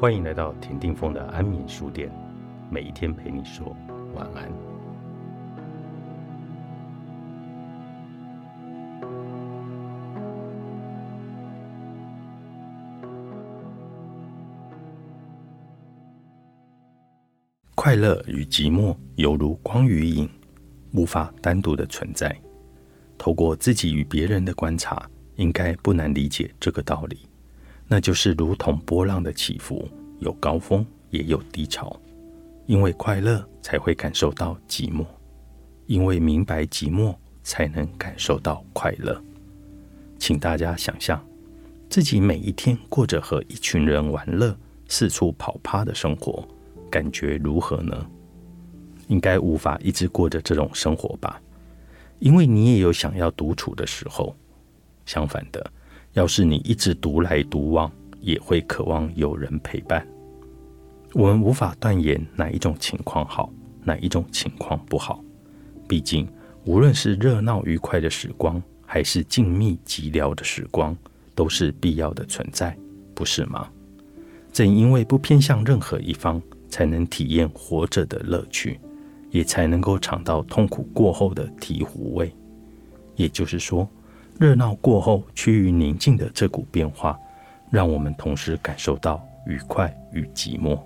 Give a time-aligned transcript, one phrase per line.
[0.00, 2.10] 欢迎来到田定峰的安眠书店，
[2.70, 3.76] 每一天陪你说
[4.14, 4.50] 晚安。
[17.74, 20.26] 快乐与寂寞犹如光与影，
[20.94, 22.34] 无法单独的存在。
[23.18, 27.29] 透过自己与别人的观察，应该不难理解这个道理。
[27.92, 29.88] 那就是如同波浪的起伏，
[30.20, 32.00] 有高峰也有低潮。
[32.66, 35.04] 因为快乐才会感受到寂寞，
[35.86, 39.20] 因为明白寂寞才能感受到快乐。
[40.20, 41.20] 请大家想象，
[41.88, 46.46] 自己每一天过着和一群人玩乐、四处跑趴的生活，
[46.88, 48.06] 感觉如何呢？
[49.08, 51.42] 应该无法一直过着这种生活吧？
[52.20, 54.32] 因为你也有想要独处的时候。
[55.06, 55.72] 相反的。
[56.14, 60.04] 要是你一直独来独往，也会渴望有人陪伴。
[61.12, 63.52] 我们无法断言哪一种情况好，
[63.84, 65.22] 哪一种情况不好。
[65.86, 66.28] 毕竟，
[66.64, 70.96] 无论是热闹愉快的时光，还是静谧寂寥的时光，
[71.36, 72.76] 都是必要的存在，
[73.14, 73.70] 不是吗？
[74.52, 78.80] 正因为不偏向任何一方，才能体验活着的乐趣，
[79.30, 82.34] 也才能够尝到痛苦过后的醍醐味。
[83.14, 83.88] 也就是说。
[84.40, 87.20] 热闹过后趋于宁静的这股变化，
[87.70, 90.80] 让我们同时感受到愉快与寂寞。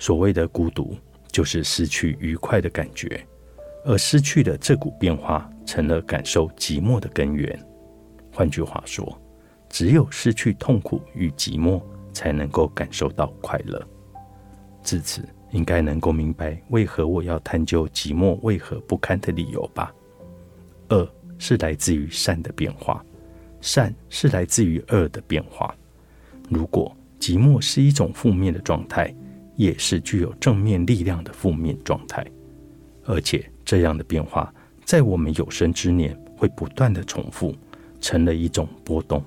[0.00, 0.96] 所谓的孤独，
[1.28, 3.24] 就是失去愉快的感觉，
[3.84, 7.56] 而失去的这股变化，成了感受寂寞的根源。
[8.32, 9.16] 换句话说，
[9.68, 11.80] 只有失去痛苦与寂寞，
[12.12, 13.80] 才能够感受到快乐。
[14.82, 19.94] 至此，应该能够明白为何我要探究寂寞为何不堪的理由吧。
[20.88, 21.08] 二。
[21.38, 23.04] 是来自于善的变化，
[23.60, 25.74] 善是来自于恶的变化。
[26.48, 29.14] 如果寂寞是一种负面的状态，
[29.56, 32.24] 也是具有正面力量的负面状态。
[33.04, 34.52] 而且这样的变化，
[34.84, 37.54] 在我们有生之年会不断的重复，
[38.00, 39.22] 成了一种波动。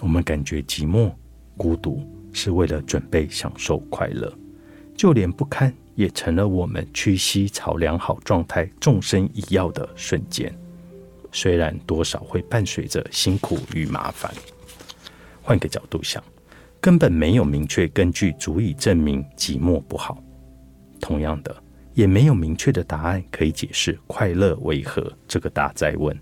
[0.00, 1.12] 我们感觉寂寞、
[1.56, 2.02] 孤独，
[2.32, 4.32] 是为了准备享受快乐，
[4.94, 10.54] 就连不堪也成了我们屈膝朝良好状态纵身一跃的瞬间。
[11.32, 14.32] 虽然多少会伴随着辛苦与麻烦，
[15.42, 16.22] 换个角度想，
[16.80, 20.22] 根本没有明确根据足以证明寂寞不好。
[21.00, 21.56] 同样的，
[21.94, 26.16] 也没有明确的答案可以解释快乐为何这个大灾问。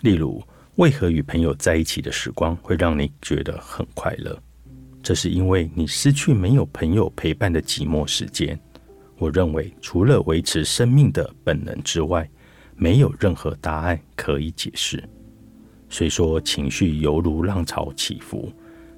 [0.00, 0.42] 例如，
[0.76, 4.36] 为何与朋友在一起的时光会让你觉得很快乐？
[5.02, 8.58] 这是因为你失去没有朋友陪伴的寂寞时间。
[9.18, 12.28] 我认为，除了维持生命的本能之外，
[12.76, 15.02] 没有任何答案可以解释。
[15.88, 18.52] 虽说情绪犹如浪潮起伏，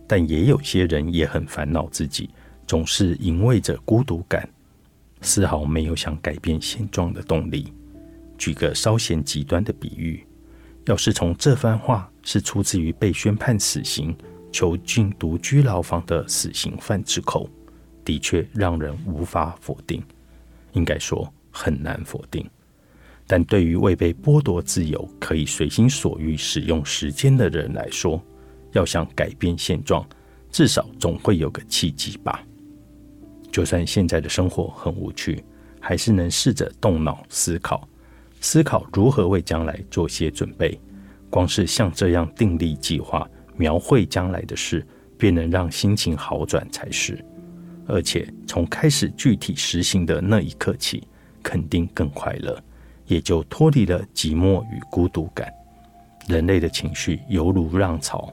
[0.06, 2.31] 但也有些人也很烦恼，自己
[2.66, 4.48] 总是因为着孤独感，
[5.20, 7.72] 丝毫没有想改变现状的动力。
[8.38, 10.26] 举个稍显极端的比喻，
[10.86, 14.16] 要是从这番话是出自于被宣判死刑、
[14.53, 17.48] 囚禁独居牢房的死刑犯之口，
[18.04, 20.03] 的确让人无法否定。
[20.72, 22.48] 应该说很难否定。
[23.26, 28.22] 但对于未被剥夺自由、可以随心所欲使用时间的人来说，
[28.72, 30.06] 要想改变现状，
[30.50, 32.42] 至少总会有个契机吧。
[33.50, 35.42] 就算现在的生活很无趣，
[35.81, 37.88] 还是能试着动脑思考，
[38.41, 40.78] 思考如何为将来做些准备。
[41.28, 44.86] 光是像这样订立计划、描绘将来的事，
[45.19, 47.25] 便能让心情好转才是。
[47.88, 51.03] 而且从开始具体实行的那一刻起，
[51.42, 52.62] 肯定更快乐。
[53.06, 55.52] 也就脱离了寂寞与孤独感。
[56.26, 58.32] 人类的情绪犹如浪潮，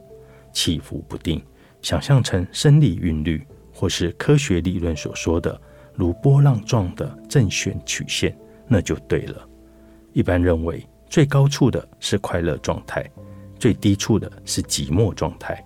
[0.52, 1.42] 起伏不定。
[1.80, 5.60] 想象成生理韵律，或是科学理论所说的
[5.94, 8.34] 如波浪状的正弦曲线，
[8.66, 9.46] 那就对了。
[10.12, 13.04] 一般认为，最高处的是快乐状态，
[13.58, 15.62] 最低处的是寂寞状态。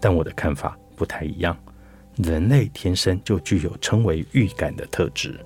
[0.00, 1.56] 但我的看法不太一样。
[2.16, 5.38] 人类天生就具有称为预感的特质。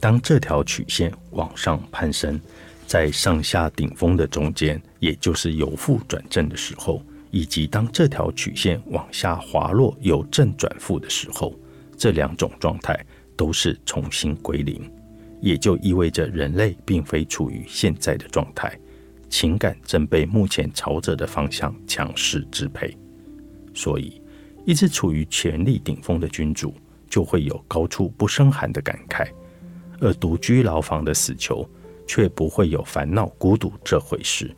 [0.00, 2.40] 当这条曲线往上攀升，
[2.86, 11.54] 在上下顶峰的中间，也就是由负转正的时候，以及当这条曲线往下滑落由正转负的时候，
[11.96, 12.98] 这两种状态
[13.36, 14.90] 都是重新归零，
[15.40, 18.72] 也就意味着人类并非处于现在的状态，
[19.28, 22.96] 情感正被目前朝着的方向强势支配。
[23.74, 24.22] 所以，
[24.64, 26.72] 一直处于权力顶峰的君主，
[27.10, 29.28] 就会有高处不胜寒的感慨。
[30.00, 31.68] 而独居牢房的死囚
[32.06, 34.54] 却不会有烦恼孤独这回事。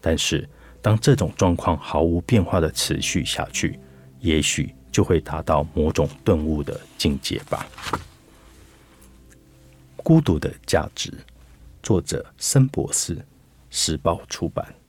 [0.00, 0.48] 但是，
[0.80, 3.78] 当这种状况毫无变化的持续下去，
[4.20, 7.66] 也许就会达到某种顿悟的境界吧。
[9.96, 11.12] 孤独的价值，
[11.82, 13.16] 作者森博士，
[13.70, 14.81] 时报出版。